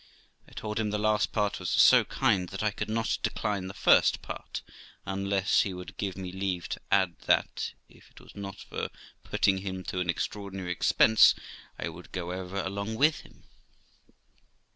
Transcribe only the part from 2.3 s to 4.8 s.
that I could not decline the first Eart,